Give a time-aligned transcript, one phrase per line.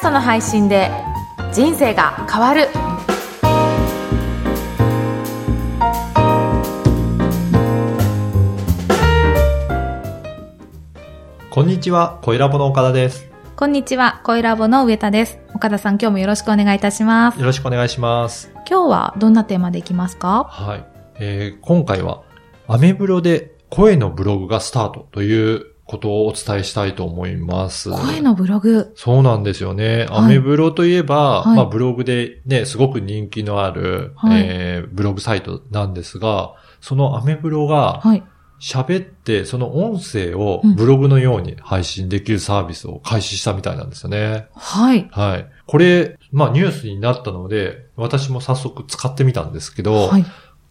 [0.00, 0.90] ストの配信で
[1.52, 2.68] 人生が変わる
[11.50, 13.28] こんにちは、小ラボの岡田です。
[13.54, 18.50] こんにちは声ラボの上田です岡田さん今日もよろしくお願いいたしますよろしくお願いします。
[18.66, 20.44] 今日はどんなテーマでいきますか？
[20.44, 20.86] はい。
[21.16, 22.22] えー今回は、
[22.66, 27.90] アメブロで声のブログがスタートということをお伝えしたいと思います。
[27.90, 30.04] 声のブログそうなんですよね。
[30.04, 38.22] はいアメブロといえば、はいまあブログでね、すごく人気のある、はいえーブログサイトなんですが、そのアメブロがはい
[38.60, 44.46] 喋って、その音声をうんブログのように配信できるサービスを開始したみたいなんですよね。
[44.54, 45.48] はいはい。
[45.66, 50.24] これ、まあニュースになったので、私も早速使ってみたんですけど、はい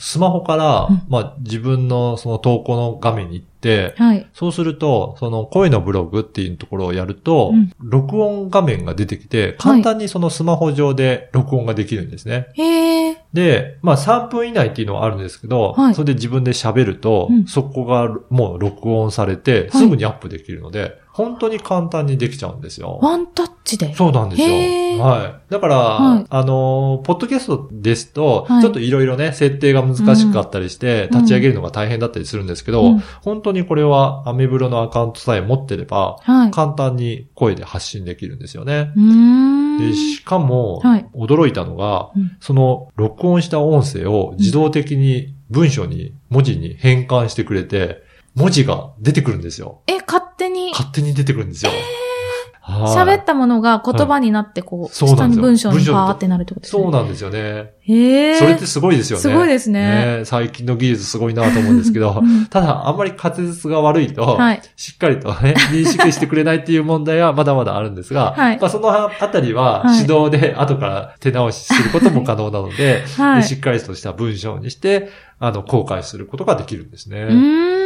[0.00, 1.02] スマホから、うん。
[1.08, 4.26] まあ自分のその投稿の画面に行って、はい。
[4.32, 7.70] そうすると、その声のブログっていうところをやると、うん。
[7.78, 12.48] 録音画面が出てきて、簡単にそのスマホ上で録音ができるんですね。
[12.54, 15.94] へえで、まあ3分以内っていうのはあるんですけど、はい。
[15.94, 17.46] それで自分で喋ると、うん。
[17.46, 19.70] そこがもう録音されて、はい。
[19.72, 22.98] すぐにアップできるので、本当に簡単にできちゃうんですよ。
[23.02, 23.94] ワンタッチで？
[23.94, 24.48] そうなんですよ。
[25.04, 25.52] はい。
[25.52, 26.26] だから、はい。
[26.28, 28.62] あのー、ポッドキャストですと、はい。
[28.62, 31.18] ちょっといろいろね、設定が難しかったりして、うん。
[31.18, 32.98] 立ち上げるのが大変だったりするんですけど、うん。
[33.20, 36.50] 本当にこれはアメブロのアカウントさえ持ってれば、はい。
[36.50, 38.92] 簡単に声で発信できるんですよね。
[38.96, 39.78] うーん。
[39.78, 41.06] で、しかも、はい。
[41.14, 42.36] 驚いたのが、うん。
[42.40, 48.08] その録音した音声を自動的に文章に、文字に変換してくれて、
[48.40, 49.82] 文字が出てくるんですよ。
[49.86, 50.70] え勝手に？
[50.72, 51.70] 勝手に出てくるんですよ。
[51.70, 51.80] はい
[52.70, 56.82] 喋ったものが言葉になってこう、下にそうなんですよ文章に文章にパーってなるってことですね。
[56.82, 57.72] そうなんですよね。
[57.80, 58.34] へえ。
[58.36, 59.22] それってすごいですよね。
[59.22, 64.62] すごいですね最近の技術すごいなと思うんですけど、うんただあんまり滑舌が悪いと、はい。
[64.76, 75.10] しっかりとね、 認識してくれないっていう問題はまだまだあるんですが、はいまあそのあたりははい指導で後から手直しすることも可能なので、 はいでしっかりとした文章にして、
[75.40, 77.22] あの、公開することができるんですね。
[77.22, 77.79] うーん。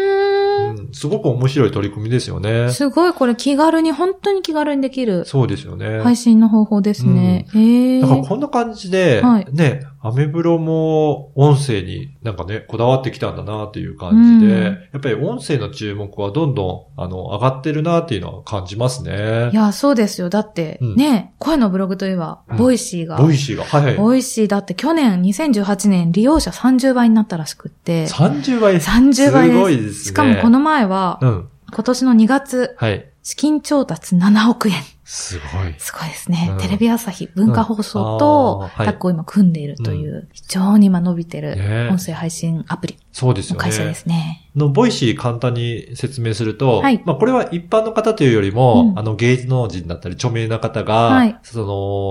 [0.75, 0.84] Mm.
[0.95, 2.71] うんすごく面白い取り組みですよね。
[2.71, 6.01] すごいこれ気軽に、本当に気軽にできるそうですよね。
[6.01, 7.47] 配信の方法ですね。
[7.53, 8.01] へえ。
[8.01, 19.57] だからこんな感じで、はいね、アメブロも音声になんかね、こだわってきたんだなっていう感じで、うんやっぱり音声の注目はどんどん、あの、上がってるなっていうのは感じますねい。
[19.57, 20.29] や、そうですよ。
[20.29, 23.17] だって、うんね、声のブログといえば、うん Voicy が。
[23.17, 23.95] Voicy が、はいはい。
[23.97, 28.07] Voicy だって去年2018年利用者30倍になったらしくって。
[28.07, 29.55] 30倍？30倍です。
[29.55, 29.93] すごいですね。
[29.95, 31.49] しかもこの前は、うん。
[31.73, 33.07] 今年の2月、はい。
[33.23, 34.75] 資金調達7億円。
[35.05, 35.75] すごい。
[35.79, 36.49] すごいですね。
[36.53, 43.59] うんテレビ朝日文化放送うんとあーはいタッグを今組んでいるという、非常に今伸びてるね音声配信アプリそうですよね。
[43.59, 44.51] の会社ですね。
[44.57, 51.65] の、 Voicy 簡単に説明すると、はいまあこれは一般の方というよりも、うんあの芸能人だったり著名な方が、はいそ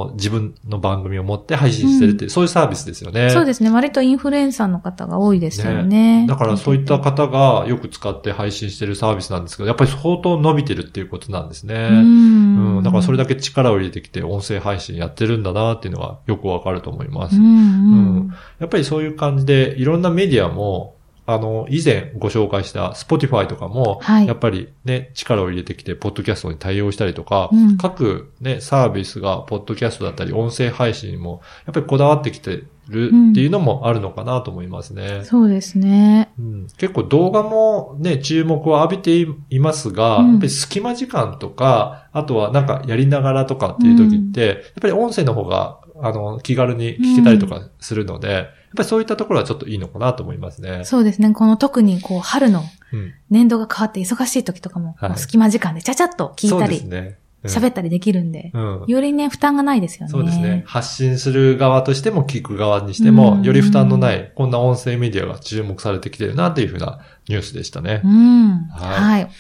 [0.10, 3.32] の自分の番組を持って配信してるっていう、そういうサービスですよね。
[3.32, 3.70] そうですね。
[3.70, 6.26] 割とインフルエンサーの方が多いですよね。
[6.26, 11.76] だからそういった方がよく使って配信してるサービスなんですけど、やっぱり相当伸びてるっていうことなんですね。
[11.76, 12.84] ううんん。
[12.84, 17.36] だからそれだけ力を入れてきて音声配信やってるんだなっていうのがよくわかると思います。
[17.36, 20.93] うんうんやっぱりそういう感じでいろんなメディアも、
[21.26, 24.28] あの、以前ご紹介した Spotify とかも、はい。
[24.28, 27.78] やっぱりね、力を入れてきて、ポッドキャストに対応したりとか、うん。
[27.78, 35.22] 各ね、サービスが、ポッドキャストだったり、音声配信にも、やっぱりこだわってきてるっていうのもあるのかなと思いますね。
[35.24, 36.34] そうですね。
[36.38, 36.68] うん。
[36.78, 40.32] 結構動画もね、注目を浴びていいますが、うん。
[40.32, 50.84] やっぱり隙間時間とか、あとはなんかやりながらとかっていう時って、やっぱり音声の方が、あの、気軽に聞けたりとかするので、ぱりそういったところはちょっといいのかなと思いますね。
[50.86, 51.32] そうですね。
[51.32, 52.64] この特にこう春の
[52.94, 53.14] うん。
[53.30, 57.18] 年度が変わって忙しい時とかも、隙間時間でちゃちゃっと聞いたそうでりすね。
[57.46, 58.86] 喋ったりできるんで、うん。
[58.88, 60.12] よりね、負担がないですよね。
[60.12, 60.64] そうですね。。
[60.66, 68.08] 発信する側としても聞く側にしても、うんより負担のない、こんな音声メディアが注目されてきてるなっていうふうなニュースでしたねう。
[68.08, 68.68] ん。
[68.70, 69.32] はいはい。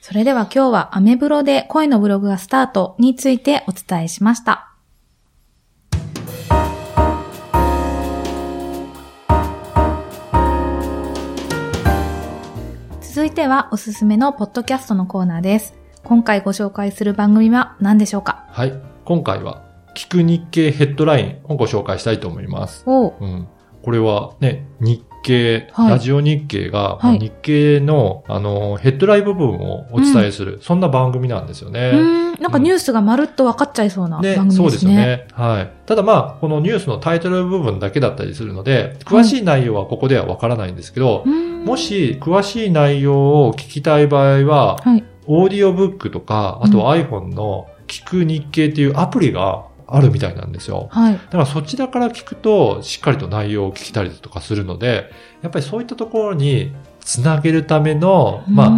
[0.00, 4.67] それでは今日はアメブロで声のブログがスタートについてお伝えしました。
[13.28, 15.74] いてはおすすめのポッドキャストのコーナーです。
[16.02, 18.46] 今回ご紹介する番組は何でしょうか？
[18.48, 18.72] はい。
[19.04, 19.64] 今回は、
[19.94, 22.84] 聞く日経ヘッドラインをご紹介したいと思います。
[22.86, 23.48] おううん。
[23.82, 31.92] これはね、日経、はいラジオ日経が、日経の、あの、ヘッドライン部分をお伝えする、そんな番組なんですよね。
[32.40, 34.56] なんかニュースがまるっと分かっちゃいそうな番ね、組ですね。
[34.56, 35.26] そうですよね。
[35.32, 35.70] はい。
[35.86, 45.04] ただまあ、このニュースのタイトル部分だけだったりするので、詳しい内容はここではわからないんですけど、うーんもし詳しい内容を聞きたい場合は、はい。
[45.26, 50.88] オーディオブックとか、あと iPhone の聞く日経っていうアプリがあるみたいなんですよ。
[50.90, 51.14] はい。
[51.14, 55.10] だからそちらから聞くと、しっかりと内容を聞けたりとかするので、
[55.42, 58.70] やっぱりそういったところにつなげるための、まあ、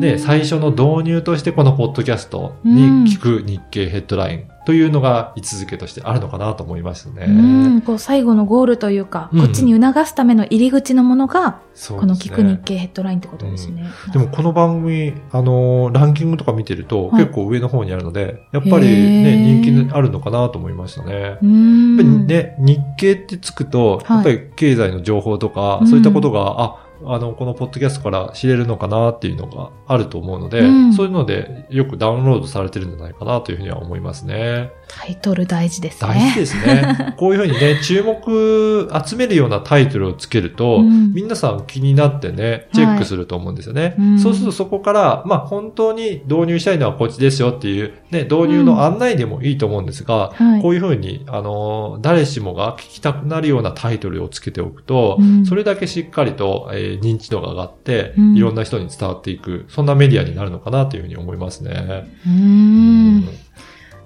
[0.00, 7.26] でで、最初の導入としてこのポッドキャストに聞く日経ヘッドラインというのが位置づけとしてあるのかなと思いますね。
[7.26, 7.30] う
[7.76, 9.40] ん、こう最後のゴールというか、うん。
[9.40, 13.88] こっちに促すための入り口のものが、そうこの聞く日経ヘッドラインってことですね。
[14.12, 17.22] でもこの番組、あのーランキングとか見てると、はい。
[17.22, 19.62] 結構上の方にあるので、やっぱりへね、ー。
[19.62, 21.14] 人気あるのかなと思いましたね。
[21.14, 21.96] うやっん。
[21.96, 24.16] ぱりね、日経ってつくと、はい。
[24.16, 25.86] やっぱり経済の情報とか、うん。
[25.86, 34.70] そういったことが、あ、あの、このポッドキャストから知れるのかなっていうのがあると思うので、うんそういうのでよくダウンロードされてるんじゃないかなというふうには思いますね。
[34.88, 36.10] タイトル大事ですね。
[36.10, 37.14] 大事ですね。
[37.18, 43.94] こういうふうにね、注目集めるようなタイトルをつけると、うん皆さん気になってね、チェックすると思うんですよね。
[43.98, 50.62] うんそうするとそこから、まあ本当に導入したいのはこっちですよっていう、ね、導入の案内でもいいと思うんですが、はい。
[50.62, 62.06] こういうふうに、あの、誰しもが聞きたくなるようなタイトルをつけておくと、うんそれだけしっかりと、えー認知度が上がって、うんいろんな人に伝わっていく、そんなメディアになるのかなというふうに思いますね。
[62.26, 63.28] うーん。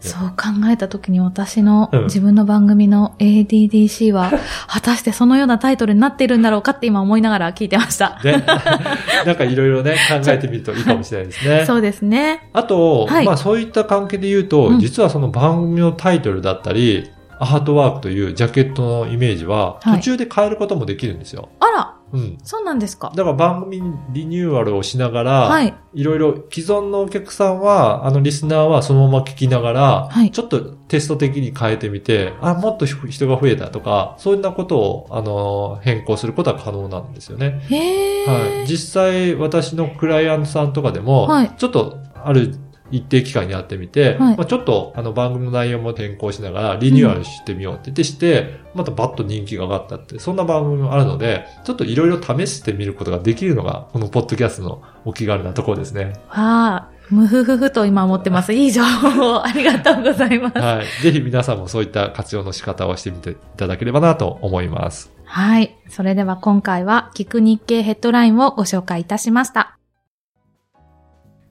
[0.00, 4.30] そう考えたときに私のうん自分の番組の ADDC は
[4.66, 8.18] 果たしてそのようなタイトルになっているんだろうかって今思いながら聞いてました。
[8.24, 8.44] ね。
[9.26, 11.64] なんかいろいろね、考えてみるといいかもしれないですね。
[11.66, 12.48] そうですね。
[12.52, 21.48] あと、はいまあそういった関係で言うと、うん実はその番組のタイトルだったり、アートワークというジャケットのイメージは、はい途中で変えることもできるんですよ。
[21.60, 22.38] あら、うん。
[22.42, 23.12] そうなんですか。
[23.14, 25.74] だから番組リニューアルをしながら、はい。
[25.94, 37.60] いろいろ既存のお客さんは、あのリスナーはそのまま聞きながら、はいちょっとテスト的に変えてみて、あ、もっと人が増えたとか、そういったことを、あの、変更することは可能なんですよね。
[37.70, 38.58] へー。
[38.58, 38.66] はい。
[38.66, 42.54] 実際、私のクライアントさんとかでも、はいちょっと、ある
[42.90, 56.14] 一定期間にやってみて、はいまあ、ちょっと、あの、番組の内容も変更しながら、リニューアルしてみようって言ってして、またバッと人気が上がったって、そんな番組もあるので、ちょっといろいろ試してみることができるのが、このポッドキャストのお気軽なところですね。
[56.28, 58.52] はあ、むふふふと今思ってます。
[58.52, 60.58] いい情報をありがとうございます。
[60.58, 61.02] はい。
[61.02, 65.12] ぜひ皆さんもそういった活用の仕方をしてみていただければなと思います。
[65.24, 65.76] はい。
[65.88, 69.79] それでは今回は、聞く日経ヘッドラインをご紹介いたしました。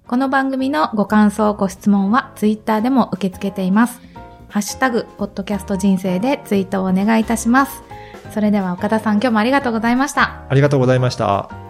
[0.10, 4.02] この番組のご感想、ご質問はツイッターでも受け付けています。
[4.48, 7.84] ハッシュタグ、ポッドキャスト人生でツイートをお願いいたします。
[8.34, 10.48] それでは岡田さん今日もありがとうございました。
[10.50, 11.69] ありがとうございました。